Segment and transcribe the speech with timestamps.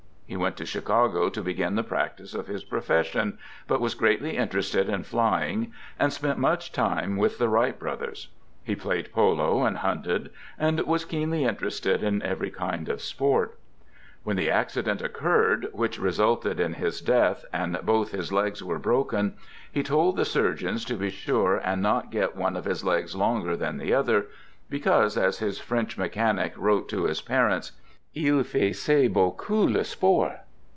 [0.31, 4.87] He went to Chicago to begin the practice of his profession, but was greatly interested
[4.87, 8.29] in flying and spent much time with the Wright Brothers.
[8.63, 13.59] He played polo and hunted and was keenly interested in every kind of sport.
[14.23, 14.55] When THE GOOD SOLDIER" 91
[14.93, 19.33] the accident occurred, which resulted in his death, and both his legs were broken,
[19.69, 23.57] he told the surgeons to be sure and not get one of his legs longer
[23.57, 24.27] than the other,
[24.69, 27.73] because, as his French mechanic wrote to his parents,"
[28.13, 30.35] il faisait beaucoup le sport."